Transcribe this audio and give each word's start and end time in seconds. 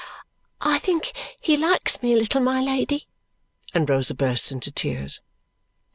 "I 0.61 0.79
think 0.79 1.11
he 1.39 1.55
likes 1.55 2.01
me 2.01 2.11
a 2.11 2.17
little, 2.17 2.41
my 2.41 2.59
Lady." 2.59 3.07
And 3.71 3.87
Rosa 3.87 4.15
bursts 4.15 4.51
into 4.51 4.71
tears. 4.71 5.21